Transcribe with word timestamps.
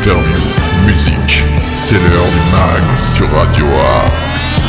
interviews, 0.00 0.86
musique. 0.86 1.44
C'est 1.74 1.96
l'heure 1.96 2.24
du 2.24 2.50
mag 2.52 2.96
sur 2.96 3.30
Radio 3.32 3.66
Axe. 4.06 4.62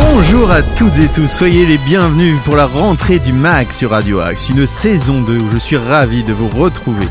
Bonjour 0.00 0.48
à 0.52 0.62
toutes 0.62 0.96
et 0.98 1.08
tous, 1.08 1.26
soyez 1.26 1.66
les 1.66 1.78
bienvenus 1.78 2.36
pour 2.44 2.54
la 2.54 2.66
rentrée 2.66 3.18
du 3.18 3.32
MAG 3.32 3.72
sur 3.72 3.90
Radio 3.90 4.20
Axe, 4.20 4.48
une 4.48 4.64
saison 4.64 5.22
2 5.22 5.38
où 5.38 5.50
je 5.50 5.58
suis 5.58 5.76
ravi 5.76 6.22
de 6.22 6.32
vous 6.32 6.46
retrouver. 6.46 7.04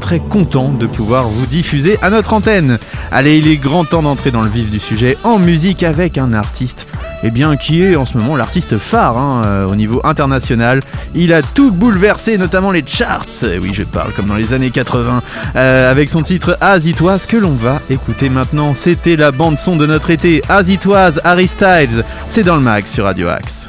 très 0.01 0.19
contents 0.19 0.71
de 0.71 0.87
pouvoir 0.87 1.29
vous 1.29 1.47
diffuser 1.47 1.99
à 2.03 2.11
notre 2.11 2.35
antenne. 2.35 2.79
Allez, 3.11 3.39
il 3.39 3.49
est 3.49 3.57
grand 3.57 3.85
temps 3.85 4.03
d'entrer 4.03 4.31
dans 4.31 4.43
le 4.43 4.51
vif 4.51 4.71
du 4.71 4.79
sujet 4.79 5.17
en 5.25 5.39
musique 5.39 5.83
avec 5.83 6.19
un 6.19 6.33
artiste 6.33 6.87
eh 7.23 7.31
bien, 7.31 7.57
qui 7.57 7.83
est 7.83 7.97
en 7.97 8.05
ce 8.05 8.17
moment 8.17 8.37
l'artiste 8.37 8.79
phare 8.79 9.19
hein, 9.19 9.43
euh, 9.45 9.67
au 9.67 9.75
niveau 9.75 10.01
international. 10.05 10.81
Il 11.15 11.33
a 11.33 11.43
tout 11.43 11.71
bouleversé, 11.71 12.39
notamment 12.39 12.71
les 12.71 12.85
charts. 12.87 13.27
Eh 13.43 13.59
Oui, 13.59 13.71
je 13.75 13.83
parle 13.83 14.13
comme 14.13 14.27
dans 14.27 14.37
les 14.37 14.53
années 14.55 14.71
80, 14.71 15.23
euh, 15.57 15.91
avec 15.91 16.09
son 16.09 16.23
titre 16.23 16.57
As 16.61 16.87
It 16.87 17.01
Was, 17.01 17.27
que 17.29 17.37
l'on 17.37 17.55
va 17.55 17.81
écouter 17.91 18.29
maintenant. 18.29 18.75
C'était 18.75 19.17
la 19.17 19.33
bande 19.33 19.59
son 19.59 19.77
de 19.77 19.87
notre 19.87 20.11
été. 20.11 20.43
As 20.49 20.69
It 20.69 20.87
Was, 20.87 21.19
Harry 21.25 21.49
Styles. 21.49 22.05
C'est 22.27 22.43
dans 22.43 22.57
le 22.57 22.63
mag 22.63 22.87
sur 22.87 23.05
Radio 23.05 23.29
Axe. 23.29 23.69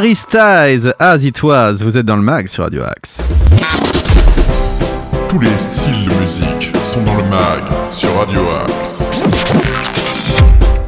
Harry 0.00 0.14
Styles, 0.14 0.94
As 0.98 1.22
It 1.24 1.42
Was. 1.42 1.82
Vous 1.82 1.98
êtes 1.98 2.06
dans 2.06 2.16
le 2.16 2.22
mag 2.22 2.48
sur 2.48 2.64
Radio 2.64 2.84
Axe. 2.84 3.22
Tous 5.28 5.38
les 5.38 5.58
styles 5.58 6.08
de 6.08 6.14
musique 6.22 6.72
sont 6.82 7.02
dans 7.02 7.16
le 7.16 7.24
mag 7.24 7.64
sur 7.90 8.08
Radio 8.16 8.40
Axe. 8.64 9.10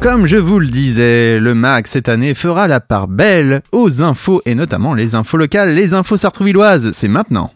Comme 0.01 0.25
je 0.25 0.37
vous 0.37 0.57
le 0.57 0.65
disais, 0.65 1.37
le 1.39 1.53
MAC 1.53 1.85
cette 1.85 2.09
année 2.09 2.33
fera 2.33 2.67
la 2.67 2.79
part 2.79 3.07
belle 3.07 3.61
aux 3.71 4.01
infos 4.01 4.41
et 4.47 4.55
notamment 4.55 4.95
les 4.95 5.13
infos 5.13 5.37
locales, 5.37 5.75
les 5.75 5.93
infos 5.93 6.17
sartrouvilloises. 6.17 6.89
C'est 6.93 7.07
maintenant. 7.07 7.51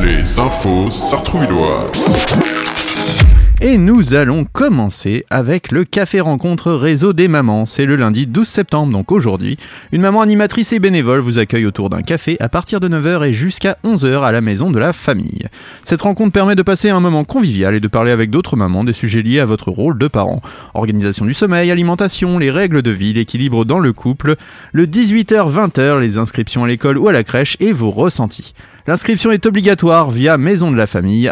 Les 0.00 0.40
infos 0.40 0.88
sartrouvilloises. 0.88 2.47
Et 3.60 3.76
nous 3.76 4.14
allons 4.14 4.44
commencer 4.44 5.24
avec 5.30 5.72
le 5.72 5.82
Café 5.82 6.20
Rencontre 6.20 6.70
Réseau 6.70 7.12
des 7.12 7.26
Mamans. 7.26 7.66
C'est 7.66 7.86
le 7.86 7.96
lundi 7.96 8.24
12 8.24 8.46
septembre, 8.46 8.92
donc 8.92 9.10
aujourd'hui. 9.10 9.56
Une 9.90 10.00
maman 10.00 10.20
animatrice 10.20 10.72
et 10.72 10.78
bénévole 10.78 11.18
vous 11.18 11.40
accueille 11.40 11.66
autour 11.66 11.90
d'un 11.90 12.02
café 12.02 12.36
à 12.38 12.48
partir 12.48 12.78
de 12.78 12.88
9h 12.88 13.26
et 13.26 13.32
jusqu'à 13.32 13.76
11h 13.82 14.22
à 14.22 14.30
la 14.30 14.40
maison 14.40 14.70
de 14.70 14.78
la 14.78 14.92
famille. 14.92 15.48
Cette 15.82 16.02
rencontre 16.02 16.30
permet 16.30 16.54
de 16.54 16.62
passer 16.62 16.90
un 16.90 17.00
moment 17.00 17.24
convivial 17.24 17.74
et 17.74 17.80
de 17.80 17.88
parler 17.88 18.12
avec 18.12 18.30
d'autres 18.30 18.54
mamans 18.54 18.84
des 18.84 18.92
sujets 18.92 19.22
liés 19.22 19.40
à 19.40 19.46
votre 19.46 19.72
rôle 19.72 19.98
de 19.98 20.06
parent. 20.06 20.40
Organisation 20.74 21.24
du 21.24 21.34
sommeil, 21.34 21.72
alimentation, 21.72 22.38
les 22.38 22.52
règles 22.52 22.82
de 22.82 22.92
vie, 22.92 23.12
l'équilibre 23.12 23.64
dans 23.64 23.80
le 23.80 23.92
couple, 23.92 24.36
le 24.70 24.86
18h-20h, 24.86 25.98
les 25.98 26.18
inscriptions 26.18 26.62
à 26.62 26.68
l'école 26.68 26.96
ou 26.96 27.08
à 27.08 27.12
la 27.12 27.24
crèche 27.24 27.56
et 27.58 27.72
vos 27.72 27.90
ressentis. 27.90 28.54
L'inscription 28.88 29.30
est 29.32 29.44
obligatoire 29.44 30.10
via 30.10 30.38
maison 30.38 30.70
de 30.70 30.76
la 30.78 30.86
famille 30.86 31.28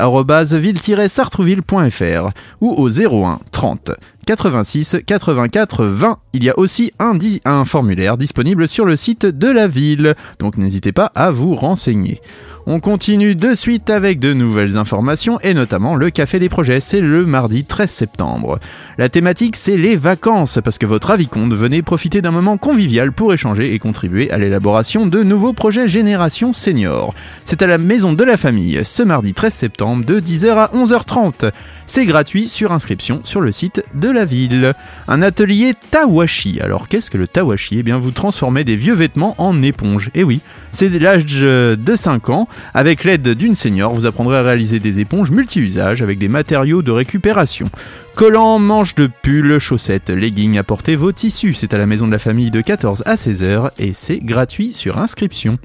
ville-sartrouville.fr 0.52 2.28
ou 2.60 2.70
au 2.70 2.90
01 2.90 3.40
30 3.50 3.92
86 4.26 4.98
84 5.06 5.86
20. 5.86 6.18
Il 6.34 6.44
y 6.44 6.50
a 6.50 6.58
aussi 6.58 6.92
un 7.00 7.64
formulaire 7.64 8.18
disponible 8.18 8.68
sur 8.68 8.84
le 8.84 8.94
site 8.94 9.24
de 9.24 9.48
la 9.48 9.68
ville, 9.68 10.16
donc 10.38 10.58
n'hésitez 10.58 10.92
pas 10.92 11.10
à 11.14 11.30
vous 11.30 11.54
renseigner. 11.54 12.20
On 12.68 12.80
continue 12.80 13.36
de 13.36 13.54
suite 13.54 13.90
avec 13.90 14.18
de 14.18 14.32
nouvelles 14.32 14.76
informations 14.76 15.38
et 15.38 15.54
notamment 15.54 15.94
le 15.94 16.10
Café 16.10 16.40
des 16.40 16.48
Projets, 16.48 16.80
c'est 16.80 17.00
le 17.00 17.24
mardi 17.24 17.62
13 17.62 17.88
septembre. 17.88 18.58
La 18.98 19.08
thématique 19.08 19.54
c'est 19.54 19.76
les 19.76 19.94
vacances 19.94 20.58
parce 20.64 20.76
que 20.76 20.84
votre 20.84 21.12
avis 21.12 21.28
compte, 21.28 21.52
venez 21.52 21.82
profiter 21.82 22.22
d'un 22.22 22.32
moment 22.32 22.56
convivial 22.56 23.12
pour 23.12 23.32
échanger 23.32 23.72
et 23.72 23.78
contribuer 23.78 24.32
à 24.32 24.38
l'élaboration 24.38 25.06
de 25.06 25.22
nouveaux 25.22 25.52
projets 25.52 25.86
Génération 25.86 26.52
Senior. 26.52 27.14
C'est 27.44 27.62
à 27.62 27.68
la 27.68 27.78
Maison 27.78 28.14
de 28.14 28.24
la 28.24 28.36
Famille 28.36 28.80
ce 28.84 29.04
mardi 29.04 29.32
13 29.32 29.54
septembre 29.54 30.04
de 30.04 30.18
10h 30.18 30.48
à 30.56 30.70
11h30. 30.74 31.52
C'est 31.86 32.04
gratuit 32.04 32.48
sur 32.48 32.72
inscription 32.72 33.20
sur 33.22 33.40
le 33.40 33.52
site 33.52 33.80
de 33.94 34.10
la 34.10 34.24
ville. 34.24 34.74
Un 35.06 35.22
atelier 35.22 35.74
Tawashi. 35.92 36.60
Alors 36.60 36.88
qu'est-ce 36.88 37.12
que 37.12 37.18
le 37.18 37.28
Tawashi? 37.28 37.78
Eh 37.78 37.82
bien 37.84 37.98
vous 37.98 38.10
transformez 38.10 38.64
des 38.64 38.74
vieux 38.74 38.94
vêtements 38.94 39.36
en 39.38 39.62
éponges. 39.62 40.10
Et 40.16 40.24
oui, 40.24 40.40
c'est 40.72 40.88
l'âge 40.98 41.26
de 41.26 41.76
5 41.94 42.30
ans. 42.30 42.48
Avec 42.74 43.04
l'aide 43.04 43.28
d'une 43.30 43.54
senior, 43.54 43.94
vous 43.94 44.06
apprendrez 44.06 44.36
à 44.36 44.42
réaliser 44.42 44.80
des 44.80 45.00
éponges 45.00 45.30
multi-usages 45.30 46.02
avec 46.02 46.18
des 46.18 46.28
matériaux 46.28 46.82
de 46.82 46.90
récupération. 46.90 47.66
Collants, 48.14 48.58
manches 48.58 48.94
de 48.94 49.08
pull, 49.22 49.58
chaussettes, 49.58 50.10
leggings, 50.10 50.58
apportez 50.58 50.96
vos 50.96 51.12
tissus. 51.12 51.54
C'est 51.54 51.74
à 51.74 51.78
la 51.78 51.86
maison 51.86 52.06
de 52.06 52.12
la 52.12 52.18
famille 52.18 52.50
de 52.50 52.60
14 52.60 53.02
à 53.06 53.16
16h 53.16 53.70
et 53.78 53.92
c'est 53.94 54.18
gratuit 54.18 54.72
sur 54.72 54.98
inscription. 54.98 55.58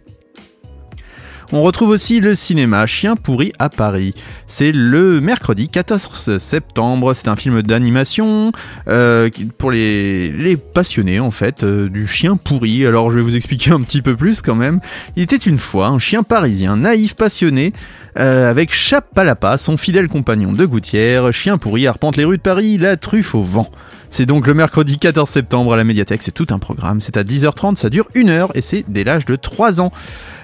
On 1.53 1.63
retrouve 1.63 1.89
aussi 1.89 2.21
le 2.21 2.33
cinéma 2.33 2.86
Chien 2.86 3.18
pourri 3.18 3.51
à 3.59 3.68
Paris. 3.68 4.13
C'est 4.48 4.71
le 4.71 5.19
mercredi 5.19 5.68
14 5.68 6.38
septembre. 6.38 7.13
C'est 7.13 7.27
un 7.27 7.36
film 7.36 7.62
d'animation 7.62 8.53
euh, 8.88 9.30
pour 9.57 9.69
les, 9.69 10.31
les 10.31 10.56
passionnés 10.56 11.19
en 11.19 11.30
fait 11.30 11.63
euh, 11.63 11.89
du 11.89 12.07
chien 12.07 12.38
pourri. 12.38 12.86
Alors 12.88 13.12
je 13.12 13.18
vais 13.18 13.21
vous 13.21 13.36
expliquer 13.36 13.71
un 13.71 13.81
petit 13.81 14.01
peu 14.01 14.15
plus 14.15 14.42
quand 14.42 14.56
même. 14.56 14.80
Il 15.18 15.24
était 15.24 15.36
une 15.36 15.57
fois 15.57 15.88
un 15.88 16.00
chien 16.00 16.24
parisien 16.24 16.77
naïf 16.77 17.15
passionné 17.15 17.74
euh, 18.18 18.50
avec 18.50 18.74
Chapalapa, 18.74 19.57
son 19.57 19.75
fidèle 19.75 20.07
compagnon 20.07 20.53
de 20.53 20.65
gouttière. 20.65 21.33
Chien 21.33 21.57
pourri 21.57 21.86
arpente 21.86 22.15
les 22.15 22.24
rues 22.24 22.38
de 22.38 22.42
Paris, 22.42 22.77
la 22.77 22.95
truffe 22.95 23.36
au 23.36 23.44
vent. 23.44 23.69
C'est 24.09 24.25
donc 24.25 24.45
le 24.45 24.53
mercredi 24.53 25.00
14 25.00 25.30
septembre 25.30 25.74
à 25.74 25.77
la 25.77 25.86
médiathèque, 25.86 26.21
c'est 26.21 26.33
tout 26.33 26.48
un 26.50 26.59
programme, 26.59 27.00
c'est 27.00 27.15
à 27.15 27.24
10h30, 27.24 27.77
ça 27.77 27.89
dure 27.89 28.09
une 28.13 28.30
heure 28.30 28.51
et 28.56 28.62
c'est 28.62 28.83
dès 28.89 29.06
l'âge 29.06 29.25
de 29.25 29.38
3 29.38 29.80
ans. 29.80 29.92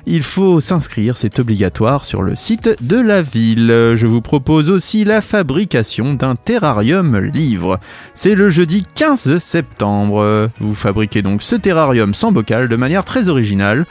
Il 0.09 0.23
faut 0.23 0.61
s'inscrire, 0.61 1.17
c'est 1.17 1.37
obligatoire 1.37 2.05
sur 2.05 2.21
le 2.21 2.37
site 2.37 2.81
de 2.81 2.95
la 2.95 3.21
ville. 3.21 3.67
Je 3.67 4.07
vous 4.07 4.21
propose 4.21 4.69
aussi 4.69 5.03
la 5.03 5.19
fabrication 5.19 6.13
d'un 6.13 6.37
terrarium 6.37 7.17
livre. 7.17 7.77
C'est 8.13 8.33
le 8.33 8.49
jeudi 8.49 8.85
15 8.95 9.37
septembre. 9.39 10.49
Vous 10.61 10.75
fabriquez 10.75 11.21
donc 11.21 11.43
ce 11.43 11.57
terrarium 11.57 12.13
sans 12.13 12.31
bocal 12.31 12.69
de 12.69 12.75
manière 12.77 13.03
très 13.03 13.27
originale. 13.27 13.85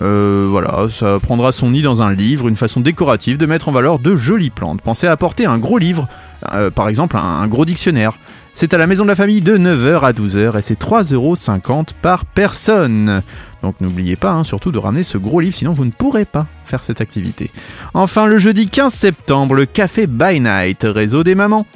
Euh, 0.00 0.46
voilà, 0.50 0.88
ça 0.90 1.18
prendra 1.20 1.52
son 1.52 1.70
nid 1.70 1.80
dans 1.80 2.02
un 2.02 2.12
livre, 2.12 2.48
une 2.48 2.56
façon 2.56 2.80
décorative 2.80 3.38
de 3.38 3.46
mettre 3.46 3.70
en 3.70 3.72
valeur 3.72 3.98
de 3.98 4.14
jolies 4.14 4.50
plantes. 4.50 4.82
Pensez 4.82 5.06
à 5.06 5.12
apporter 5.12 5.46
un 5.46 5.56
gros 5.56 5.78
livre, 5.78 6.06
euh, 6.52 6.70
par 6.70 6.88
exemple 6.88 7.16
un, 7.16 7.20
un 7.20 7.48
gros 7.48 7.64
dictionnaire. 7.64 8.18
C'est 8.54 8.74
à 8.74 8.78
la 8.78 8.86
maison 8.86 9.04
de 9.04 9.08
la 9.08 9.16
famille 9.16 9.40
de 9.40 9.56
9h 9.56 10.00
à 10.02 10.12
12h 10.12 10.58
et 10.58 10.62
c'est 10.62 10.78
3,50€ 10.78 11.88
par 12.02 12.26
personne. 12.26 13.22
Donc 13.62 13.80
n'oubliez 13.80 14.16
pas 14.16 14.32
hein, 14.32 14.44
surtout 14.44 14.70
de 14.70 14.78
ramener 14.78 15.04
ce 15.04 15.16
gros 15.16 15.40
livre, 15.40 15.56
sinon 15.56 15.72
vous 15.72 15.86
ne 15.86 15.90
pourrez 15.90 16.26
pas 16.26 16.46
faire 16.64 16.84
cette 16.84 17.00
activité. 17.00 17.50
Enfin, 17.94 18.26
le 18.26 18.38
jeudi 18.38 18.68
15 18.68 18.92
septembre, 18.92 19.54
le 19.54 19.64
Café 19.64 20.06
by 20.06 20.40
Night, 20.40 20.82
réseau 20.84 21.24
des 21.24 21.34
mamans. 21.34 21.66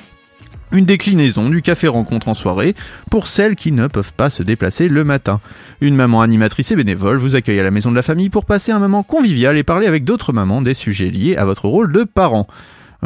Une 0.73 0.85
déclinaison 0.85 1.49
du 1.49 1.63
café 1.63 1.87
rencontre 1.87 2.29
en 2.29 2.35
soirée 2.35 2.75
pour 3.09 3.29
celles 3.29 3.55
qui 3.55 3.71
ne 3.71 3.87
peuvent 3.87 4.13
pas 4.13 4.31
se 4.31 4.43
déplacer 4.43 4.89
le 4.89 5.05
matin. 5.05 5.41
Une 5.81 5.95
maman 5.95 6.23
animatrice 6.23 6.73
et 6.73 6.77
bénévole 6.77 7.19
vous 7.19 7.37
accueille 7.37 7.61
à 7.61 7.63
la 7.63 7.71
maison 7.71 7.91
de 7.91 7.97
la 7.97 8.03
famille 8.03 8.31
pour 8.31 8.45
passer 8.45 8.73
un 8.73 8.81
moment 8.81 9.05
convivial 9.05 9.57
et 9.57 9.63
parler 9.63 9.87
avec 9.87 10.05
d'autres 10.05 10.33
mamans 10.33 10.63
des 10.63 10.75
sujets 10.75 11.11
liés 11.11 11.37
à 11.37 11.45
votre 11.45 11.69
rôle 11.69 11.93
de 11.93 12.03
parent. 12.03 12.49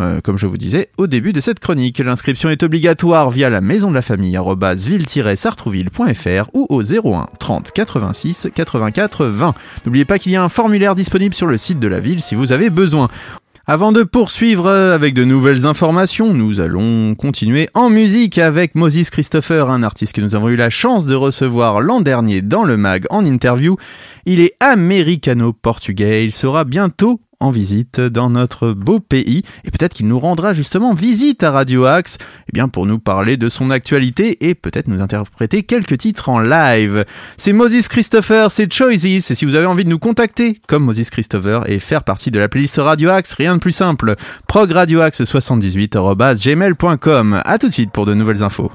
Euh, 0.00 0.20
comme 0.23 0.38
je 0.38 0.47
vous 0.47 0.56
disais 0.56 0.88
au 0.97 1.06
début 1.06 1.32
de 1.32 1.41
cette 1.41 1.61
chronique, 1.61 1.99
l'inscription 1.99 2.49
est 2.49 2.62
obligatoire 2.62 3.31
via 3.31 3.50
la 3.50 3.61
maison 3.61 3.91
de 3.91 3.94
la 3.94 4.02
famille 4.02 4.38
ville-sartrouville.fr 4.38 6.50
ou 6.55 6.67
au 6.70 6.82
01 6.82 7.26
30 7.38 7.73
86 7.73 8.49
84 8.55 9.26
20. 9.26 9.55
N'oubliez 9.85 10.05
pas 10.05 10.19
qu'il 10.19 10.32
y 10.32 10.37
a 10.37 10.43
un 10.43 10.49
formulaire 10.49 10.94
disponible 10.94 11.35
sur 11.35 11.47
le 11.47 11.58
site 11.58 11.79
de 11.79 11.88
la 11.88 12.00
ville 12.00 12.23
si 12.23 12.35
vous 12.35 12.52
avez 12.52 12.70
besoin. 12.70 13.08
Avant 13.67 13.93
de 13.93 14.02
poursuivre 14.02 14.67
euh, 14.67 14.94
avec 14.94 15.14
de 15.14 15.23
nouvelles 15.23 15.67
informations, 15.67 16.35
nous 16.35 16.61
allons 16.61 17.14
continuer 17.14 17.69
en 17.75 17.91
musique 17.91 18.38
avec 18.38 18.75
Moses 18.75 19.11
Christopher, 19.11 19.70
un 19.70 19.82
artiste 19.82 20.17
que 20.17 20.20
nous 20.20 20.35
avons 20.35 20.49
eu 20.49 20.56
la 20.56 20.70
chance 20.70 21.06
de 21.06 21.14
recevoir 21.14 21.81
l'an 21.81 22.00
dernier 22.00 22.43
dans 22.43 22.64
le 22.64 22.76
mag 22.76 23.06
en 23.11 23.25
interview. 23.25 23.76
Il 24.26 24.40
est 24.40 24.55
américano-portugais, 24.61 26.25
il 26.25 26.32
sera 26.32 26.64
bientôt 26.64 27.20
en 27.40 27.50
visite 27.50 28.00
dans 28.00 28.31
notre 28.31 28.72
beau 28.72 29.00
pays 29.00 29.43
et 29.64 29.70
peut-être 29.70 29.94
qu'il 29.94 30.06
nous 30.06 30.19
rendra 30.19 30.52
justement 30.52 30.93
visite 30.93 31.43
à 31.43 31.50
Radio 31.50 31.87
Axe 31.87 32.19
eh 32.49 32.52
bien 32.52 32.69
pour 32.69 32.84
nous 32.84 32.99
parler 32.99 33.38
de 33.38 33.49
son 33.49 33.70
actualité 33.70 34.46
et 34.49 34.55
peut-être 34.55 34.88
nous 34.88 35.00
interpréter 35.00 35.62
quelques 35.62 35.96
titres 35.96 36.28
en 36.28 36.38
live. 36.38 37.06
C'est 37.38 37.55
Moses 37.55 37.88
Christopher, 37.88 38.50
c'est 38.50 38.70
Choices 38.72 39.06
et 39.06 39.20
si 39.20 39.46
vous 39.46 39.55
avez 39.55 39.67
envie 39.67 39.84
de 39.84 39.88
nous 39.88 39.99
contacter 39.99 40.61
comme 40.69 40.84
Moses 40.84 41.08
Christopher 41.11 41.70
et 41.70 41.78
faire 41.78 42.05
partie 42.05 42.31
de 42.31 42.38
la 42.38 42.50
playlist 42.50 42.76
Radio 42.76 43.08
Axe, 43.11 43.32
rien 43.34 43.55
de 43.55 43.61
plus 43.61 43.73
simple. 43.73 44.16
progradioaxe78@gmail.com. 44.49 47.43
À 47.44 47.58
tout 47.58 47.69
de 47.69 47.73
suite 47.73 47.90
pour 47.90 48.05
de 48.05 48.12
nouvelles 48.14 48.43
infos. 48.43 48.70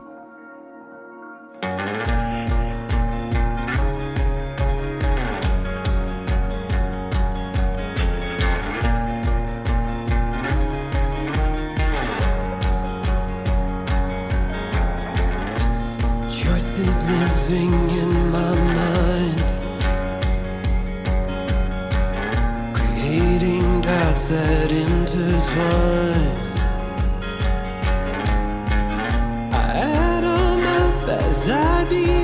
As 31.93 32.14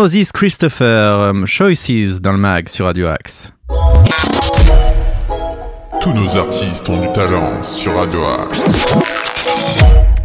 Moses 0.00 0.30
Christopher, 0.30 1.34
Choices 1.44 2.20
dans 2.20 2.30
le 2.30 2.38
mag 2.38 2.68
sur 2.68 2.84
Radio 2.84 3.08
Axe. 3.08 3.52
Tous 6.00 6.12
nos 6.12 6.36
artistes 6.36 6.88
ont 6.88 7.00
du 7.00 7.12
talent 7.12 7.64
sur 7.64 7.96
Radio 7.96 8.22
Axe. 8.22 8.94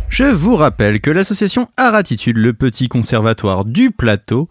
Je 0.10 0.26
vous 0.26 0.56
rappelle 0.56 1.02
que 1.02 1.10
l'association 1.10 1.70
Aratitude, 1.76 2.38
le 2.38 2.54
petit 2.54 2.88
conservatoire 2.88 3.66
du 3.66 3.90
plateau, 3.90 4.48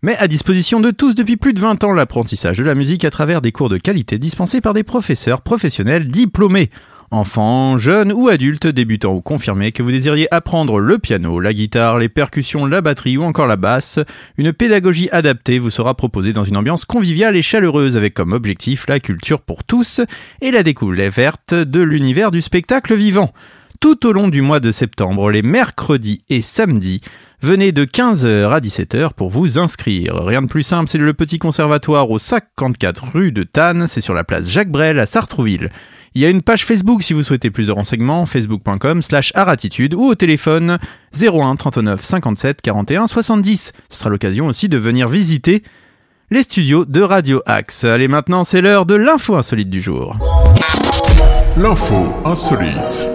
met 0.00 0.16
à 0.16 0.28
disposition 0.28 0.80
de 0.80 0.90
tous 0.90 1.14
depuis 1.14 1.36
plus 1.36 1.52
de 1.52 1.60
20 1.60 1.84
ans 1.84 1.92
l'apprentissage 1.92 2.56
de 2.56 2.64
la 2.64 2.74
musique 2.74 3.04
à 3.04 3.10
travers 3.10 3.42
des 3.42 3.52
cours 3.52 3.68
de 3.68 3.76
qualité 3.76 4.18
dispensés 4.18 4.62
par 4.62 4.72
des 4.72 4.82
professeurs 4.82 5.42
professionnels 5.42 6.08
diplômés. 6.08 6.70
Enfants, 7.14 7.78
jeunes 7.78 8.12
ou 8.12 8.26
adultes, 8.26 8.66
débutants 8.66 9.14
ou 9.14 9.20
confirmés, 9.20 9.70
que 9.70 9.84
vous 9.84 9.92
désiriez 9.92 10.26
apprendre 10.34 10.80
le 10.80 10.98
piano, 10.98 11.38
la 11.38 11.54
guitare, 11.54 12.00
les 12.00 12.08
percussions, 12.08 12.66
la 12.66 12.80
batterie 12.80 13.16
ou 13.16 13.22
encore 13.22 13.46
la 13.46 13.54
basse, 13.54 14.00
une 14.36 14.52
pédagogie 14.52 15.08
adaptée 15.12 15.60
vous 15.60 15.70
sera 15.70 15.94
proposée 15.94 16.32
dans 16.32 16.42
une 16.42 16.56
ambiance 16.56 16.84
conviviale 16.84 17.36
et 17.36 17.42
chaleureuse 17.42 17.96
avec 17.96 18.14
comme 18.14 18.32
objectif 18.32 18.88
la 18.88 18.98
culture 18.98 19.42
pour 19.42 19.62
tous 19.62 20.00
et 20.40 20.50
la 20.50 20.64
découverte 20.64 21.54
de 21.54 21.80
l'univers 21.82 22.32
du 22.32 22.40
spectacle 22.40 22.96
vivant. 22.96 23.32
Tout 23.78 24.08
au 24.08 24.12
long 24.12 24.26
du 24.26 24.42
mois 24.42 24.58
de 24.58 24.72
septembre, 24.72 25.30
les 25.30 25.42
mercredis 25.42 26.22
et 26.30 26.42
samedis, 26.42 27.00
venez 27.40 27.70
de 27.70 27.84
15h 27.84 28.50
à 28.50 28.58
17h 28.58 29.12
pour 29.12 29.30
vous 29.30 29.60
inscrire. 29.60 30.16
Rien 30.16 30.42
de 30.42 30.48
plus 30.48 30.64
simple, 30.64 30.90
c'est 30.90 30.98
le 30.98 31.14
petit 31.14 31.38
conservatoire 31.38 32.10
au 32.10 32.18
54 32.18 33.12
rue 33.12 33.30
de 33.30 33.44
Tannes, 33.44 33.86
c'est 33.86 34.00
sur 34.00 34.14
la 34.14 34.24
place 34.24 34.50
Jacques 34.50 34.72
Brel 34.72 34.98
à 34.98 35.06
Sartrouville. 35.06 35.70
Il 36.16 36.22
y 36.22 36.26
a 36.26 36.30
une 36.30 36.42
page 36.42 36.64
Facebook 36.64 37.02
si 37.02 37.12
vous 37.12 37.24
souhaitez 37.24 37.50
plus 37.50 37.66
de 37.66 37.72
renseignements, 37.72 38.24
facebook.com 38.24 39.02
slash 39.02 39.32
aratitude 39.34 39.94
ou 39.94 40.04
au 40.04 40.14
téléphone 40.14 40.78
01 41.20 41.56
39 41.56 42.04
57 42.04 42.62
41 42.62 43.08
70. 43.08 43.72
Ce 43.90 43.98
sera 43.98 44.10
l'occasion 44.10 44.46
aussi 44.46 44.68
de 44.68 44.78
venir 44.78 45.08
visiter 45.08 45.64
les 46.30 46.44
studios 46.44 46.84
de 46.84 47.00
Radio 47.00 47.42
Axe. 47.46 47.82
Allez 47.82 48.06
maintenant, 48.06 48.44
c'est 48.44 48.60
l'heure 48.60 48.86
de 48.86 48.94
l'info 48.94 49.34
insolite 49.34 49.70
du 49.70 49.80
jour. 49.80 50.16
L'info 51.56 52.10
insolite. 52.24 53.13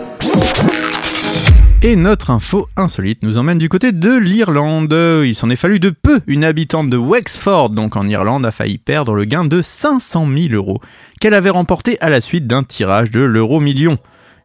Et 1.82 1.96
notre 1.96 2.30
info 2.30 2.68
insolite 2.76 3.24
nous 3.24 3.38
emmène 3.38 3.58
du 3.58 3.70
côté 3.70 3.94
de 3.94 4.14
l'Irlande. 4.14 4.94
Il 5.24 5.34
s'en 5.34 5.50
est 5.50 5.56
fallu 5.56 5.80
de 5.80 5.90
peu. 5.90 6.20
Une 6.28 6.44
habitante 6.44 6.90
de 6.90 6.98
Wexford, 6.98 7.70
donc 7.70 7.96
en 7.96 8.06
Irlande, 8.06 8.46
a 8.46 8.52
failli 8.52 8.78
perdre 8.78 9.14
le 9.14 9.24
gain 9.24 9.46
de 9.46 9.62
500 9.62 10.28
000 10.28 10.54
euros 10.54 10.82
qu'elle 11.22 11.34
avait 11.34 11.50
remporté 11.50 11.98
à 12.02 12.10
la 12.10 12.20
suite 12.20 12.48
d'un 12.48 12.64
tirage 12.64 13.12
de 13.12 13.22
l'euro 13.22 13.62
million. 13.62 13.98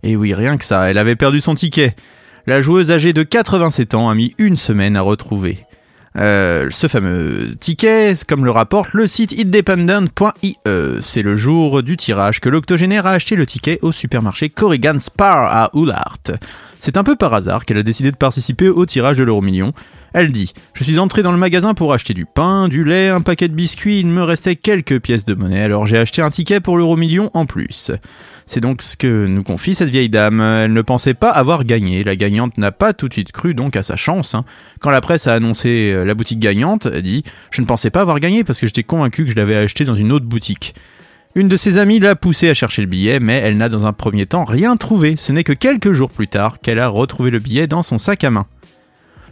Et 0.04 0.14
oui, 0.14 0.32
rien 0.32 0.56
que 0.56 0.64
ça, 0.64 0.88
elle 0.88 0.98
avait 0.98 1.16
perdu 1.16 1.40
son 1.40 1.56
ticket. 1.56 1.96
La 2.46 2.60
joueuse 2.60 2.92
âgée 2.92 3.12
de 3.12 3.24
87 3.24 3.94
ans 3.94 4.08
a 4.08 4.14
mis 4.14 4.32
une 4.38 4.54
semaine 4.54 4.96
à 4.96 5.00
retrouver. 5.00 5.58
Euh, 6.16 6.68
ce 6.70 6.86
fameux 6.86 7.56
ticket, 7.58 8.12
comme 8.28 8.44
le 8.44 8.52
rapporte 8.52 8.94
le 8.94 9.08
site 9.08 9.34
independent.ie. 9.36 10.56
C'est 11.02 11.22
le 11.22 11.34
jour 11.34 11.82
du 11.82 11.96
tirage 11.96 12.38
que 12.38 12.48
l'octogénaire 12.48 13.06
a 13.06 13.10
acheté 13.10 13.34
le 13.34 13.44
ticket 13.44 13.80
au 13.82 13.90
supermarché 13.90 14.50
Corrigan 14.50 15.00
Spar 15.00 15.46
à 15.50 15.70
Oulart. 15.74 16.20
C'est 16.84 16.98
un 16.98 17.02
peu 17.02 17.16
par 17.16 17.32
hasard 17.32 17.64
qu'elle 17.64 17.78
a 17.78 17.82
décidé 17.82 18.10
de 18.10 18.16
participer 18.16 18.68
au 18.68 18.84
tirage 18.84 19.16
de 19.16 19.24
l'euro 19.24 19.40
million. 19.40 19.72
Elle 20.12 20.30
dit 20.30 20.52
Je 20.74 20.84
suis 20.84 20.98
entrée 20.98 21.22
dans 21.22 21.32
le 21.32 21.38
magasin 21.38 21.72
pour 21.72 21.94
acheter 21.94 22.12
du 22.12 22.26
pain, 22.26 22.68
du 22.68 22.84
lait, 22.84 23.08
un 23.08 23.22
paquet 23.22 23.48
de 23.48 23.54
biscuits, 23.54 24.00
il 24.00 24.06
me 24.06 24.22
restait 24.22 24.54
quelques 24.54 25.00
pièces 25.00 25.24
de 25.24 25.32
monnaie, 25.32 25.62
alors 25.62 25.86
j'ai 25.86 25.96
acheté 25.96 26.20
un 26.20 26.28
ticket 26.28 26.60
pour 26.60 26.76
l'euro 26.76 26.98
million 26.98 27.30
en 27.32 27.46
plus. 27.46 27.90
C'est 28.44 28.60
donc 28.60 28.82
ce 28.82 28.98
que 28.98 29.24
nous 29.24 29.42
confie 29.42 29.74
cette 29.74 29.88
vieille 29.88 30.10
dame. 30.10 30.42
Elle 30.42 30.74
ne 30.74 30.82
pensait 30.82 31.14
pas 31.14 31.30
avoir 31.30 31.64
gagné. 31.64 32.04
La 32.04 32.16
gagnante 32.16 32.58
n'a 32.58 32.70
pas 32.70 32.92
tout 32.92 33.08
de 33.08 33.14
suite 33.14 33.32
cru 33.32 33.54
donc 33.54 33.76
à 33.76 33.82
sa 33.82 33.96
chance. 33.96 34.34
hein. 34.34 34.44
Quand 34.80 34.90
la 34.90 35.00
presse 35.00 35.26
a 35.26 35.32
annoncé 35.32 35.90
euh, 35.90 36.04
la 36.04 36.12
boutique 36.12 36.38
gagnante, 36.38 36.84
elle 36.84 37.00
dit 37.00 37.24
Je 37.50 37.62
ne 37.62 37.66
pensais 37.66 37.88
pas 37.88 38.02
avoir 38.02 38.20
gagné 38.20 38.44
parce 38.44 38.60
que 38.60 38.66
j'étais 38.66 38.82
convaincu 38.82 39.24
que 39.24 39.30
je 39.30 39.36
l'avais 39.36 39.56
acheté 39.56 39.86
dans 39.86 39.94
une 39.94 40.12
autre 40.12 40.26
boutique. 40.26 40.74
Une 41.36 41.48
de 41.48 41.56
ses 41.56 41.78
amies 41.78 41.98
l'a 41.98 42.14
poussée 42.14 42.48
à 42.48 42.54
chercher 42.54 42.82
le 42.82 42.86
billet, 42.86 43.18
mais 43.18 43.38
elle 43.38 43.56
n'a 43.56 43.68
dans 43.68 43.86
un 43.86 43.92
premier 43.92 44.24
temps 44.24 44.44
rien 44.44 44.76
trouvé. 44.76 45.16
Ce 45.16 45.32
n'est 45.32 45.42
que 45.42 45.52
quelques 45.52 45.92
jours 45.92 46.10
plus 46.10 46.28
tard 46.28 46.60
qu'elle 46.60 46.78
a 46.78 46.86
retrouvé 46.86 47.32
le 47.32 47.40
billet 47.40 47.66
dans 47.66 47.82
son 47.82 47.98
sac 47.98 48.22
à 48.22 48.30
main. 48.30 48.46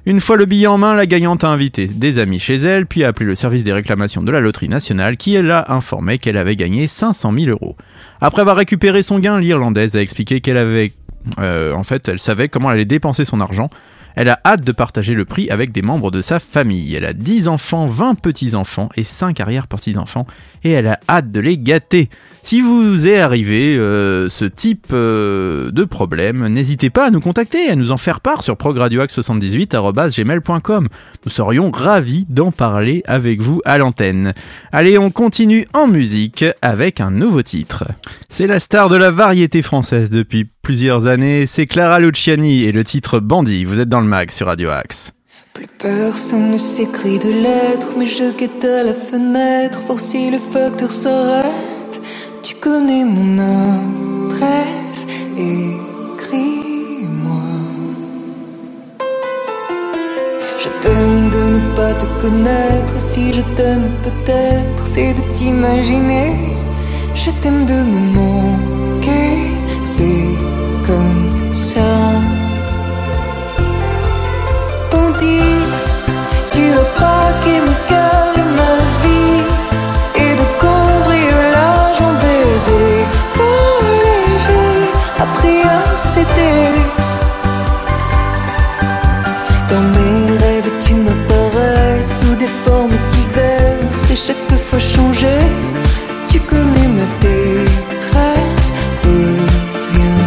Une 0.04 0.18
fois 0.18 0.36
le 0.36 0.44
billet 0.44 0.66
en 0.66 0.78
main, 0.78 0.96
la 0.96 1.06
gagnante 1.06 1.44
a 1.44 1.48
invité 1.48 1.86
des 1.86 2.18
amis 2.18 2.40
chez 2.40 2.56
elle, 2.56 2.86
puis 2.86 3.04
a 3.04 3.08
appelé 3.08 3.24
le 3.24 3.36
service 3.36 3.62
des 3.62 3.72
réclamations 3.72 4.20
de 4.20 4.32
la 4.32 4.40
loterie 4.40 4.68
nationale 4.68 5.16
qui 5.16 5.40
l'a 5.40 5.64
informé 5.68 6.18
qu'elle 6.18 6.36
avait 6.36 6.56
gagné 6.56 6.88
500 6.88 7.32
000 7.38 7.50
euros. 7.50 7.76
Après 8.20 8.40
avoir 8.40 8.56
récupéré 8.56 9.04
son 9.04 9.20
gain, 9.20 9.38
l'Irlandaise 9.38 9.96
a 9.96 10.02
expliqué 10.02 10.40
qu'elle 10.40 10.56
avait... 10.56 10.92
euh, 11.38 11.72
en 11.72 11.84
fait, 11.84 12.08
elle 12.08 12.18
savait 12.18 12.48
comment 12.48 12.70
elle 12.70 12.78
allait 12.78 12.84
dépenser 12.84 13.24
son 13.24 13.40
argent. 13.40 13.70
Elle 14.14 14.28
a 14.28 14.40
hâte 14.44 14.62
de 14.62 14.72
partager 14.72 15.14
le 15.14 15.24
prix 15.24 15.50
avec 15.50 15.72
des 15.72 15.82
membres 15.82 16.10
de 16.10 16.22
sa 16.22 16.38
famille. 16.38 16.94
Elle 16.94 17.04
a 17.04 17.12
10 17.12 17.48
enfants, 17.48 17.86
20 17.86 18.14
petits-enfants 18.16 18.88
et 18.96 19.04
5 19.04 19.40
arrière-petits-enfants, 19.40 20.26
et 20.64 20.70
elle 20.70 20.86
a 20.86 21.00
hâte 21.08 21.32
de 21.32 21.40
les 21.40 21.58
gâter. 21.58 22.08
Si 22.44 22.60
vous 22.60 23.06
est 23.06 23.20
arrivé 23.20 23.76
euh, 23.78 24.28
ce 24.28 24.44
type 24.44 24.88
euh, 24.92 25.70
de 25.70 25.84
problème, 25.84 26.48
n'hésitez 26.48 26.90
pas 26.90 27.06
à 27.06 27.10
nous 27.10 27.20
contacter, 27.20 27.70
à 27.70 27.76
nous 27.76 27.92
en 27.92 27.96
faire 27.96 28.20
part 28.20 28.42
sur 28.42 28.56
progradioax78.gmail.com. 28.56 30.88
Nous 31.24 31.30
serions 31.30 31.70
ravis 31.70 32.26
d'en 32.28 32.50
parler 32.50 33.04
avec 33.06 33.40
vous 33.40 33.62
à 33.64 33.78
l'antenne. 33.78 34.34
Allez, 34.72 34.98
on 34.98 35.12
continue 35.12 35.68
en 35.72 35.86
musique 35.86 36.44
avec 36.62 37.00
un 37.00 37.12
nouveau 37.12 37.42
titre. 37.42 37.84
C'est 38.28 38.48
la 38.48 38.58
star 38.58 38.88
de 38.88 38.96
la 38.96 39.12
variété 39.12 39.62
française 39.62 40.10
depuis 40.10 40.48
plusieurs 40.62 41.06
années, 41.06 41.46
c'est 41.46 41.66
Clara 41.66 42.00
Luciani 42.00 42.64
et 42.64 42.72
le 42.72 42.82
titre 42.82 43.20
Bandit. 43.20 43.64
Vous 43.64 43.78
êtes 43.78 43.88
dans 43.88 44.00
le 44.00 44.08
mag 44.08 44.32
sur 44.32 44.48
Radio 44.48 44.70
Axe. 44.70 45.12
Plus 45.54 45.68
personne 45.78 46.50
ne 46.50 46.58
s'écrit 46.58 47.18
de 47.18 47.30
lettres, 47.30 47.94
mais 47.98 48.06
je 48.06 48.36
guette 48.36 48.64
à 48.64 48.82
la 48.82 48.94
fenêtre, 48.94 49.82
voir 49.84 49.98
le 49.98 50.38
facteur 50.38 50.90
s'arrête. 50.90 52.00
Tu 52.42 52.56
connais 52.56 53.04
mon 53.04 53.38
adresse, 53.38 55.06
écris-moi. 55.38 55.80
Je 60.58 60.68
t'aime 60.82 61.30
de 61.30 61.42
ne 61.56 61.76
pas 61.76 61.94
te 61.94 62.06
connaître, 62.20 62.94
si 62.98 63.32
je 63.32 63.42
t'aime 63.56 63.90
peut-être, 64.02 64.86
c'est 64.86 65.14
de 65.14 65.22
t'imaginer. 65.34 66.34
Je 67.14 67.30
t'aime 67.42 67.66
de 67.66 67.74
me 67.74 68.00
manquer, 68.20 69.36
c'est 69.84 70.36
comme 70.86 71.54
ça. 71.54 71.92
Bandit, 74.90 75.64
tu 76.52 76.62
as 76.80 76.86
braqué 76.98 77.60
mon 77.66 77.76
cœur 77.88 78.26
appris 85.22 85.60
à 85.76 85.96
céder. 85.96 86.62
Dans 89.70 89.86
mes 89.96 90.20
rêves, 90.42 90.70
tu 90.84 90.92
m'apparais 90.94 92.02
sous 92.16 92.34
des 92.42 92.52
formes 92.64 92.98
diverses 93.16 94.10
et 94.14 94.16
chaque 94.26 94.52
fois 94.66 94.82
changé. 94.94 95.36
Tu 96.30 96.38
connais 96.40 96.88
ma 96.98 97.06
détresse, 97.26 98.68
reviens-moi. 99.04 100.22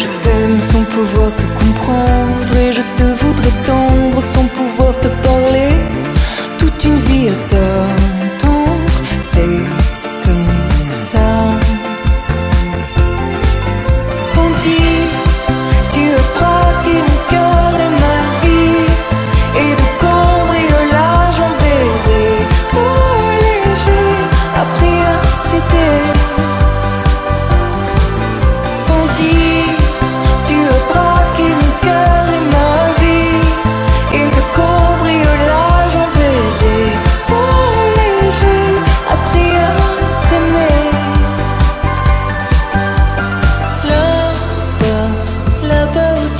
Je 0.00 0.06
t'aime 0.22 0.60
sans 0.70 0.84
pouvoir 0.94 1.30
te 1.42 1.46
comprendre 1.60 2.52
et 2.64 2.72
je 2.78 2.84
te 2.98 3.06
voudrais 3.20 3.56
tendre 3.70 4.20
sans 4.22 4.46
pouvoir 4.58 4.92
te 5.00 5.08
parler. 5.08 5.27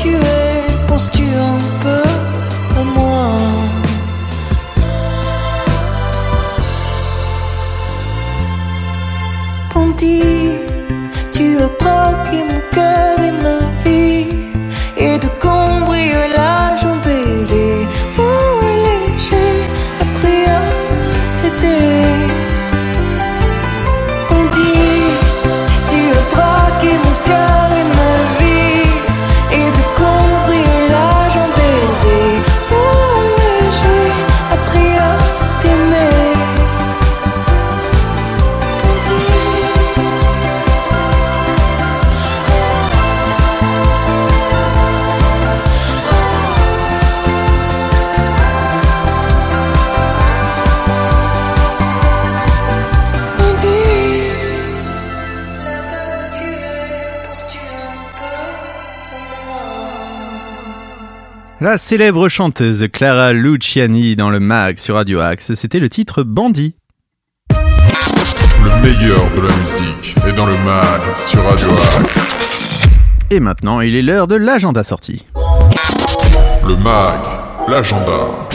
tu 0.00 0.08
es, 0.10 0.86
penses-tu 0.86 1.22
un 1.22 1.58
peu? 1.82 2.27
La 61.60 61.76
célèbre 61.76 62.28
chanteuse 62.28 62.86
Clara 62.92 63.32
Luciani 63.32 64.14
dans 64.14 64.30
le 64.30 64.38
mag 64.38 64.78
sur 64.78 64.94
Radio 64.94 65.18
Axe, 65.18 65.54
c'était 65.54 65.80
le 65.80 65.88
titre 65.88 66.22
Bandit. 66.22 66.76
Le 67.50 68.80
meilleur 68.80 69.28
de 69.34 69.40
la 69.40 69.56
musique 69.56 70.14
est 70.24 70.34
dans 70.34 70.46
le 70.46 70.56
mag 70.58 71.00
sur 71.16 71.42
Radio 71.42 71.68
Axe. 71.98 72.86
Et 73.32 73.40
maintenant, 73.40 73.80
il 73.80 73.96
est 73.96 74.02
l'heure 74.02 74.28
de 74.28 74.36
l'agenda 74.36 74.84
sorti. 74.84 75.26
Le 76.64 76.76
mag, 76.76 77.22
l'agenda. 77.66 78.48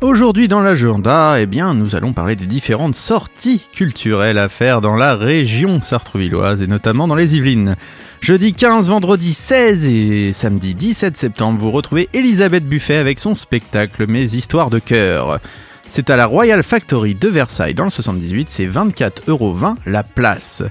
Aujourd'hui 0.00 0.46
dans 0.46 0.60
l'agenda, 0.60 1.40
eh 1.40 1.46
bien, 1.46 1.74
nous 1.74 1.96
allons 1.96 2.12
parler 2.12 2.36
des 2.36 2.46
différentes 2.46 2.94
sorties 2.94 3.66
culturelles 3.72 4.38
à 4.38 4.48
faire 4.48 4.80
dans 4.80 4.94
la 4.94 5.16
région 5.16 5.82
sartrouvilloise 5.82 6.62
et 6.62 6.68
notamment 6.68 7.08
dans 7.08 7.16
les 7.16 7.36
Yvelines. 7.36 7.74
Jeudi 8.20 8.52
15, 8.52 8.90
vendredi 8.90 9.32
16 9.32 9.86
et 9.86 10.32
samedi 10.34 10.74
17 10.74 11.16
septembre, 11.16 11.58
vous 11.58 11.70
retrouvez 11.70 12.10
Elisabeth 12.12 12.68
Buffet 12.68 12.96
avec 12.96 13.18
son 13.18 13.34
spectacle 13.34 14.06
Mes 14.06 14.34
histoires 14.34 14.68
de 14.68 14.78
cœur. 14.78 15.40
C'est 15.88 16.10
à 16.10 16.16
la 16.16 16.26
Royal 16.26 16.62
Factory 16.62 17.14
de 17.14 17.28
Versailles 17.28 17.72
dans 17.72 17.84
le 17.84 17.90
78, 17.90 18.50
c'est 18.50 18.66
24,20€ 18.66 19.76
la 19.86 20.02
place. 20.02 20.62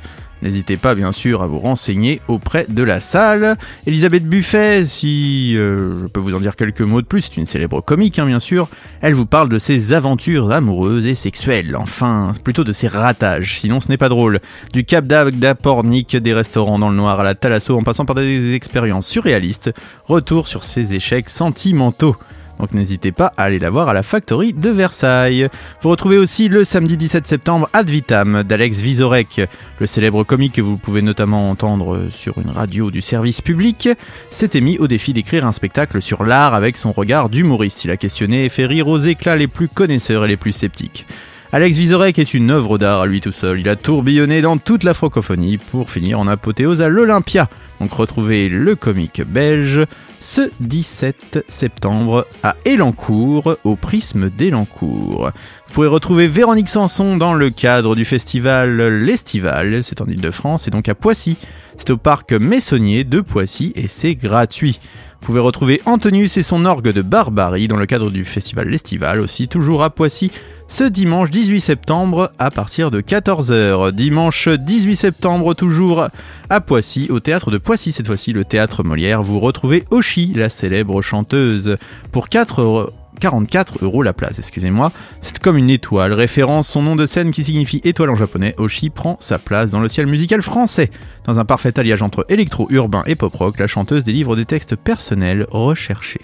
N'hésitez 0.41 0.77
pas 0.77 0.95
bien 0.95 1.11
sûr 1.11 1.41
à 1.41 1.47
vous 1.47 1.57
renseigner 1.57 2.21
auprès 2.27 2.65
de 2.69 2.83
la 2.83 3.01
salle. 3.01 3.57
Elisabeth 3.85 4.25
Buffet, 4.25 4.85
si 4.85 5.55
euh, 5.57 6.03
je 6.03 6.07
peux 6.07 6.19
vous 6.19 6.33
en 6.33 6.39
dire 6.39 6.55
quelques 6.55 6.81
mots 6.81 7.01
de 7.01 7.05
plus, 7.05 7.21
c'est 7.21 7.37
une 7.37 7.45
célèbre 7.45 7.81
comique 7.81 8.19
hein, 8.19 8.25
bien 8.25 8.39
sûr. 8.39 8.69
Elle 9.01 9.13
vous 9.13 9.25
parle 9.25 9.49
de 9.49 9.57
ses 9.57 9.93
aventures 9.93 10.51
amoureuses 10.51 11.05
et 11.05 11.15
sexuelles, 11.15 11.75
enfin 11.75 12.31
plutôt 12.43 12.63
de 12.63 12.71
ses 12.71 12.87
ratages, 12.87 13.59
sinon 13.59 13.79
ce 13.81 13.89
n'est 13.89 13.97
pas 13.97 14.09
drôle. 14.09 14.39
Du 14.71 14.85
Cap 14.85 15.05
d'Agda 15.05 15.55
Pornic, 15.55 16.15
des 16.15 16.33
restaurants 16.33 16.79
dans 16.79 16.89
le 16.89 16.95
noir 16.95 17.19
à 17.19 17.23
la 17.23 17.35
Thalasso 17.35 17.77
en 17.77 17.83
passant 17.83 18.05
par 18.05 18.15
des 18.15 18.53
expériences 18.53 19.07
surréalistes, 19.07 19.71
retour 20.05 20.47
sur 20.47 20.63
ses 20.63 20.93
échecs 20.93 21.29
sentimentaux. 21.29 22.15
Donc 22.59 22.73
n'hésitez 22.73 23.13
pas 23.13 23.33
à 23.37 23.43
aller 23.43 23.57
la 23.57 23.69
voir 23.69 23.87
à 23.87 23.93
la 23.93 24.03
Factory 24.03 24.53
de 24.53 24.69
Versailles. 24.69 25.47
Vous 25.81 25.89
retrouvez 25.89 26.17
aussi 26.17 26.49
le 26.49 26.65
samedi 26.65 26.97
17 26.97 27.25
septembre 27.25 27.69
Ad 27.71 27.89
Vitam 27.89 28.43
d'Alex 28.43 28.81
Vizorek, 28.81 29.41
le 29.79 29.87
célèbre 29.87 30.25
comique 30.25 30.55
que 30.55 30.61
vous 30.61 30.75
pouvez 30.75 31.01
notamment 31.01 31.49
entendre 31.49 32.07
sur 32.11 32.37
une 32.37 32.49
radio 32.49 32.91
du 32.91 33.01
service 33.01 33.41
public, 33.41 33.87
s'était 34.29 34.59
mis 34.59 34.77
au 34.77 34.87
défi 34.87 35.13
d'écrire 35.13 35.45
un 35.45 35.53
spectacle 35.53 36.01
sur 36.01 36.23
l'art 36.23 36.53
avec 36.53 36.75
son 36.75 36.91
regard 36.91 37.29
d'humoriste. 37.29 37.85
Il 37.85 37.91
a 37.91 37.97
questionné 37.97 38.43
et 38.43 38.49
fait 38.49 38.65
rire 38.65 38.89
aux 38.89 38.99
éclats 38.99 39.37
les 39.37 39.47
plus 39.47 39.69
connaisseurs 39.69 40.25
et 40.25 40.27
les 40.27 40.37
plus 40.37 40.51
sceptiques. 40.51 41.05
Alex 41.51 41.77
Vizorek 41.77 42.19
est 42.19 42.33
une 42.33 42.51
œuvre 42.51 42.77
d'art 42.77 43.01
à 43.01 43.05
lui 43.07 43.21
tout 43.21 43.31
seul. 43.31 43.59
Il 43.59 43.69
a 43.69 43.75
tourbillonné 43.75 44.41
dans 44.41 44.57
toute 44.57 44.83
la 44.83 44.93
francophonie 44.93 45.57
pour 45.57 45.89
finir 45.89 46.19
en 46.19 46.27
apothéose 46.27 46.81
à 46.81 46.89
l'Olympia. 46.89 47.49
Donc 47.79 47.93
retrouvez 47.93 48.49
le 48.49 48.75
comique 48.75 49.23
belge 49.25 49.87
ce 50.19 50.49
17 50.59 51.45
septembre 51.47 52.27
à 52.43 52.55
Elancourt, 52.65 53.57
au 53.63 53.75
prisme 53.75 54.29
d'Elancourt. 54.29 55.31
Vous 55.67 55.73
pouvez 55.73 55.87
retrouver 55.87 56.27
Véronique 56.27 56.69
Sanson 56.69 57.17
dans 57.17 57.33
le 57.33 57.49
cadre 57.49 57.95
du 57.95 58.05
festival 58.05 58.81
L'Estival, 59.03 59.83
c'est 59.83 60.01
en 60.01 60.05
Ile-de-France 60.05 60.67
et 60.67 60.71
donc 60.71 60.89
à 60.89 60.95
Poissy. 60.95 61.37
C'est 61.77 61.91
au 61.91 61.97
parc 61.97 62.33
Messonnier 62.33 63.03
de 63.03 63.21
Poissy 63.21 63.71
et 63.75 63.87
c'est 63.87 64.15
gratuit. 64.15 64.79
Vous 65.21 65.25
pouvez 65.25 65.39
retrouver 65.41 65.81
Antonius 65.85 66.37
et 66.37 66.43
son 66.43 66.65
orgue 66.65 66.91
de 66.91 67.01
Barbarie 67.01 67.67
dans 67.67 67.75
le 67.77 67.85
cadre 67.85 68.09
du 68.09 68.25
festival 68.25 68.69
L'Estival 68.69 69.19
aussi, 69.19 69.47
toujours 69.47 69.83
à 69.83 69.89
Poissy, 69.89 70.31
ce 70.67 70.83
dimanche 70.83 71.29
18 71.29 71.59
septembre 71.59 72.31
à 72.39 72.49
partir 72.51 72.89
de 72.89 73.01
14h. 73.01 73.91
Dimanche 73.91 74.47
18 74.47 74.95
septembre, 74.95 75.53
toujours 75.53 76.07
à 76.49 76.61
Poissy, 76.61 77.07
au 77.09 77.19
théâtre 77.19 77.51
de 77.51 77.57
Poissy, 77.57 77.91
cette 77.91 78.07
fois-ci 78.07 78.33
le 78.33 78.45
théâtre 78.45 78.83
Molière, 78.83 79.21
vous 79.21 79.39
retrouvez 79.39 79.83
Oshi, 79.91 80.31
la 80.35 80.49
célèbre 80.49 81.01
chanteuse, 81.01 81.75
pour 82.11 82.29
4 82.29 82.61
euros. 82.61 82.89
44 83.19 83.83
euros 83.83 84.01
la 84.01 84.13
place, 84.13 84.39
excusez-moi. 84.39 84.91
C'est 85.21 85.39
comme 85.39 85.57
une 85.57 85.69
étoile, 85.69 86.13
référence 86.13 86.67
son 86.67 86.81
nom 86.81 86.95
de 86.95 87.05
scène 87.05 87.31
qui 87.31 87.43
signifie 87.43 87.81
étoile 87.83 88.09
en 88.09 88.15
japonais. 88.15 88.55
Oshi 88.57 88.89
prend 88.89 89.17
sa 89.19 89.37
place 89.37 89.69
dans 89.69 89.81
le 89.81 89.89
ciel 89.89 90.07
musical 90.07 90.41
français. 90.41 90.89
Dans 91.25 91.39
un 91.39 91.45
parfait 91.45 91.77
alliage 91.77 92.01
entre 92.01 92.25
électro-urbain 92.29 93.03
et 93.05 93.15
pop-rock, 93.15 93.59
la 93.59 93.67
chanteuse 93.67 94.03
délivre 94.03 94.35
des 94.35 94.45
textes 94.45 94.75
personnels 94.75 95.45
recherchés. 95.51 96.21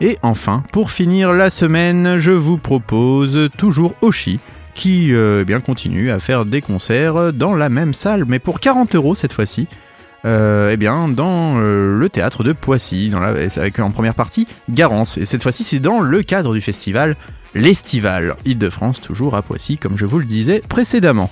Et 0.00 0.16
enfin, 0.22 0.64
pour 0.72 0.90
finir 0.90 1.32
la 1.32 1.50
semaine, 1.50 2.16
je 2.16 2.30
vous 2.30 2.56
propose 2.56 3.50
toujours 3.58 3.94
Oshi, 4.00 4.40
qui 4.72 5.12
euh, 5.12 5.40
eh 5.42 5.44
bien 5.44 5.60
continue 5.60 6.10
à 6.10 6.18
faire 6.18 6.46
des 6.46 6.62
concerts 6.62 7.34
dans 7.34 7.54
la 7.54 7.68
même 7.68 7.92
salle, 7.92 8.24
mais 8.26 8.38
pour 8.38 8.60
40 8.60 8.94
euros 8.94 9.14
cette 9.14 9.32
fois-ci. 9.32 9.68
Euh, 10.24 10.70
eh 10.72 10.76
bien, 10.76 11.08
dans 11.08 11.58
euh, 11.58 11.96
le 11.96 12.08
théâtre 12.08 12.44
de 12.44 12.52
Poissy, 12.52 13.12
avec 13.56 13.78
en 13.78 13.90
première 13.90 14.14
partie 14.14 14.46
Garance. 14.68 15.16
Et 15.16 15.24
cette 15.24 15.42
fois-ci, 15.42 15.64
c'est 15.64 15.80
dans 15.80 16.00
le 16.00 16.22
cadre 16.22 16.52
du 16.54 16.60
festival 16.60 17.16
L'Estival, 17.54 18.36
Île-de-France, 18.44 19.00
toujours 19.00 19.34
à 19.34 19.42
Poissy, 19.42 19.76
comme 19.76 19.98
je 19.98 20.06
vous 20.06 20.20
le 20.20 20.24
disais 20.24 20.62
précédemment. 20.68 21.30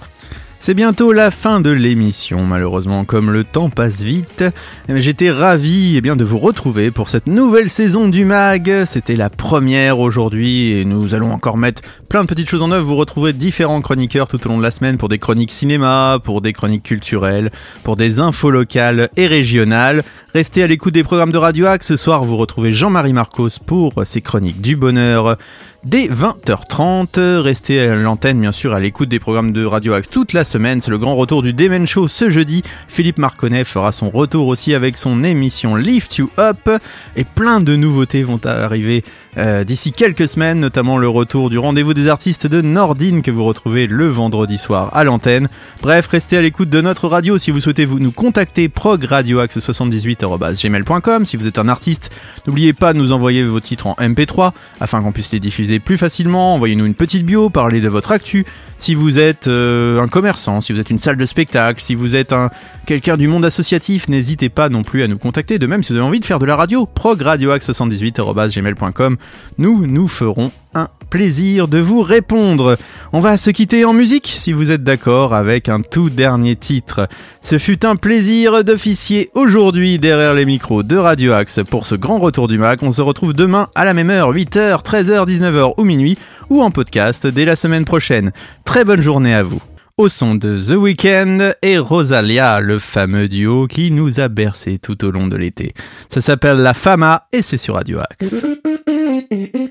C'est 0.61 0.75
bientôt 0.75 1.13
la 1.13 1.31
fin 1.31 1.61
de 1.61 1.71
l'émission, 1.71 2.45
malheureusement, 2.45 3.05
comme 3.05 3.31
le 3.31 3.45
temps 3.45 3.71
passe 3.71 4.03
vite. 4.03 4.45
J'étais 4.89 5.31
ravi 5.31 5.97
eh 5.97 6.01
bien, 6.01 6.17
de 6.17 6.25
vous 6.25 6.41
retrouver 6.41 6.91
pour 6.91 7.09
cette 7.09 7.29
nouvelle 7.29 7.71
saison 7.71 8.09
du 8.09 8.25
MAG. 8.25 8.85
C'était 8.85 9.15
la 9.15 9.31
première 9.31 10.01
aujourd'hui 10.01 10.73
et 10.73 10.85
nous 10.85 11.15
allons 11.15 11.31
encore 11.31 11.59
mettre 11.59 11.83
plein 12.09 12.23
de 12.23 12.27
petites 12.27 12.51
choses 12.51 12.63
en 12.63 12.73
œuvre. 12.73 12.85
Vous 12.85 12.97
retrouverez 12.97 13.33
différents 13.33 13.81
chroniqueurs 13.81 14.29
tout 14.29 14.45
au 14.45 14.49
long 14.49 14.59
de 14.59 14.63
la 14.63 14.73
semaine 14.73 14.99
pour 14.99 15.09
des 15.09 15.21
chroniques 15.21 15.53
cinéma, 15.53 16.19
pour 16.23 16.41
des 16.43 16.53
chroniques 16.53 16.83
culturelles, 16.83 17.51
pour 17.85 17.95
des 17.95 18.19
infos 18.19 18.51
locales 18.51 19.11
et 19.17 19.29
régionales. 19.29 20.03
Restez 20.35 20.65
à 20.65 20.67
l'écoute 20.67 20.93
des 20.93 21.05
programmes 21.05 21.33
de 21.33 21.39
Radio 21.39 21.67
Axe. 21.67 21.87
Ce 21.87 21.97
soir, 21.97 22.25
vous 22.25 22.37
retrouvez 22.37 22.73
Jean-Marie 22.73 23.13
Marcos 23.13 23.61
pour 23.65 24.05
ses 24.05 24.23
chroniques 24.23 24.61
du 24.61 24.75
bonheur. 24.75 25.39
Dès 25.85 26.09
20h30, 26.09 27.21
restez 27.39 27.81
à 27.81 27.95
l'antenne 27.95 28.41
bien 28.41 28.51
sûr 28.51 28.75
à 28.75 28.81
l'écoute 28.81 29.09
des 29.09 29.21
programmes 29.21 29.53
de 29.53 29.65
Radio 29.65 29.93
Axe 29.93 30.11
toute 30.11 30.33
la 30.33 30.43
semaine. 30.43 30.81
C'est 30.81 30.91
le 30.91 30.99
grand 30.99 31.15
retour 31.15 31.41
du 31.41 31.53
Demen 31.53 31.87
Show 31.87 32.09
ce 32.09 32.29
jeudi. 32.31 32.65
Philippe 32.89 33.17
Marconnet 33.17 33.65
fera 33.65 33.93
son 33.93 34.11
retour 34.11 34.49
aussi 34.49 34.75
avec 34.75 34.97
son 34.97 35.23
émission 35.23 35.77
Lift 35.77 36.17
You 36.17 36.31
Up. 36.37 36.69
Et 37.15 37.23
plein 37.23 37.61
de 37.61 37.77
nouveautés 37.77 38.25
vont 38.25 38.45
arriver 38.45 39.05
euh, 39.39 39.65
d'ici 39.65 39.93
quelques 39.93 40.29
semaines, 40.29 40.59
notamment 40.59 40.99
le 40.99 41.09
retour 41.09 41.49
du 41.49 41.57
rendez-vous 41.59 41.95
des 41.95 42.09
artistes 42.09 42.47
de 42.47 42.61
Nordine 42.61 43.23
que 43.23 43.31
vous 43.31 43.45
retrouvez 43.45 43.87
le 43.87 44.09
vendredi 44.09 44.59
soir 44.59 44.91
à 44.97 45.05
l'antenne. 45.05 45.47
Bref, 45.81 46.09
restez 46.09 46.37
à 46.37 46.43
l'écoute 46.43 46.71
de 46.71 46.81
notre 46.81 47.07
radio 47.07 47.39
si 47.39 47.53
vous 47.53 47.61
souhaitez 47.61 47.85
vous 47.85 48.01
nous 48.01 48.11
contacter 48.11 48.69
progradioaxe78.gmail.com 48.69 51.25
Si 51.25 51.37
vous 51.37 51.47
êtes 51.47 51.59
un 51.59 51.69
artiste, 51.69 52.11
n'oubliez 52.47 52.73
pas 52.73 52.93
de 52.93 52.99
nous 52.99 53.13
envoyer 53.13 53.45
vos 53.45 53.61
titres 53.61 53.87
en 53.87 53.95
MP3 53.95 54.51
afin 54.81 55.03
qu'on 55.03 55.13
puisse 55.13 55.31
les 55.33 55.41
diffuser 55.41 55.79
plus 55.79 55.99
facilement. 55.99 56.55
Envoyez-nous 56.55 56.87
une 56.87 56.95
petite 56.95 57.25
bio, 57.25 57.49
parlez 57.49 57.81
de 57.81 57.89
votre 57.89 58.11
actu. 58.11 58.45
Si 58.79 58.95
vous 58.95 59.19
êtes 59.19 59.49
euh, 59.49 60.01
un 60.01 60.07
commerçant, 60.09 60.61
si 60.61 60.73
vous 60.73 60.81
êtes 60.81 60.91
une 60.91 60.99
salle 60.99 61.17
de 61.17 61.27
spectacle, 61.27 61.83
si 61.83 61.97
vous 61.97 62.15
êtes 62.15 62.33
un 62.33 62.51
quelqu'un 62.87 63.17
du 63.17 63.27
monde 63.29 63.45
associatif, 63.45 64.09
n'hésitez 64.09 64.49
pas 64.49 64.69
non 64.69 64.83
plus 64.83 65.03
à 65.03 65.09
nous 65.09 65.19
contacter. 65.19 65.59
De 65.59 65.67
même, 65.67 65.83
si 65.83 65.93
vous 65.93 65.99
avez 65.99 66.07
envie 66.07 66.21
de 66.21 66.25
faire 66.25 66.39
de 66.39 66.47
la 66.47 66.55
radio, 66.57 66.89
progradioaxe78.gmail.com. 66.95 69.17
Nous, 69.59 69.87
nous 69.87 70.07
ferons 70.07 70.53
un 70.75 70.89
plaisir 71.11 71.69
de 71.69 71.79
vous 71.79 72.03
répondre. 72.03 72.77
On 73.13 73.21
va 73.21 73.37
se 73.37 73.51
quitter 73.51 73.85
en 73.85 73.93
musique, 73.93 74.27
si 74.27 74.53
vous 74.53 74.71
êtes 74.71 74.85
d'accord, 74.85 75.35
avec 75.35 75.69
un 75.69 75.81
tout 75.81 76.11
dernier 76.11 76.57
titre. 76.57 77.09
Ce 77.41 77.59
fut 77.59 77.87
un 77.87 77.97
plaisir 77.97 78.65
d'officier 78.65 79.31
aujourd'hui 79.35 79.99
derrière 79.99 80.35
les 80.35 80.45
micros 80.45 80.83
de 80.83 80.97
Radio 80.97 81.33
Axe 81.33 81.61
pour 81.69 81.87
ce 81.87 81.95
grand 81.95 82.19
retour 82.19 82.49
du 82.49 82.59
Mac. 82.59 82.83
On 82.83 82.93
se 82.93 83.03
retrouve 83.03 83.33
demain 83.33 83.69
à 83.75 83.85
la 83.85 83.95
même 83.95 84.11
heure, 84.11 84.33
8h, 84.33 84.83
13h, 84.85 85.27
19h 85.27 85.75
ou 85.79 85.85
minuit, 85.85 86.19
ou 86.51 86.63
en 86.63 86.71
podcast 86.71 87.27
dès 87.27 87.45
la 87.45 87.57
semaine 87.57 87.85
prochaine. 87.85 88.33
Très 88.65 88.85
bonne 88.85 89.01
journée 89.03 89.35
à 89.35 89.43
vous. 89.43 89.63
Au 89.97 90.09
son 90.09 90.37
de 90.37 90.61
The 90.61 90.77
Weeknd 90.77 91.55
et 91.61 91.77
Rosalia, 91.77 92.61
le 92.61 92.79
fameux 92.79 93.27
duo 93.27 93.67
qui 93.67 93.91
nous 93.91 94.21
a 94.21 94.29
bercé 94.29 94.79
tout 94.79 95.05
au 95.05 95.11
long 95.11 95.27
de 95.27 95.37
l'été. 95.37 95.75
Ça 96.09 96.21
s'appelle 96.21 96.59
La 96.59 96.73
Fama 96.73 97.27
et 97.33 97.43
c'est 97.43 97.57
sur 97.57 97.75
Radio 97.75 97.99
Axe. 97.99 98.37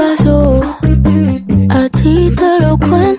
pasó, 0.00 0.62
a 1.68 1.88
ti 1.90 2.30
te 2.34 2.60
lo 2.60 2.78
cuento. 2.78 3.09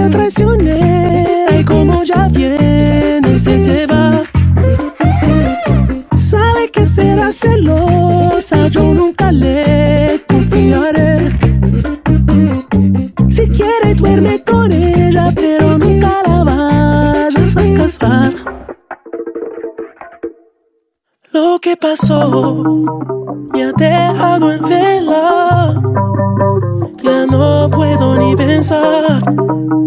Demasiado 0.00 0.10
traicionera 0.10 1.58
y 1.58 1.64
como 1.64 2.02
ya 2.04 2.28
viene 2.28 3.38
se 3.38 3.58
te 3.58 3.86
va. 3.86 4.22
Sabe 6.14 6.70
que 6.70 6.86
será 6.86 7.32
celosa, 7.32 8.68
yo 8.68 8.94
nunca 8.94 9.32
le 9.32 10.22
confiaré. 10.28 11.30
Si 13.28 13.48
quiere 13.48 13.94
duerme 13.94 14.42
con 14.44 14.70
ella, 14.72 15.32
pero 15.34 15.78
nunca 15.78 16.12
la 16.26 16.44
vayas 16.44 17.56
a 17.56 17.74
casar. 17.74 18.32
Lo 21.32 21.58
que 21.60 21.76
pasó 21.76 22.64
me 23.52 23.64
ha 23.64 23.72
dejado 23.72 24.52
en 24.52 24.62
vela. 24.62 25.82
Ya 27.02 27.26
no 27.26 27.68
puedo 27.70 28.16
ni 28.16 28.36
pensar. 28.36 29.22